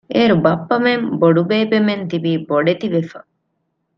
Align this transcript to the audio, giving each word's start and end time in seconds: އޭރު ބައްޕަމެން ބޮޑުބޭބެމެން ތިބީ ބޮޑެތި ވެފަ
އޭރު 0.13 0.35
ބައްޕަމެން 0.45 1.05
ބޮޑުބޭބެމެން 1.19 2.03
ތިބީ 2.09 2.31
ބޮޑެތި 2.49 2.87
ވެފަ 2.93 3.19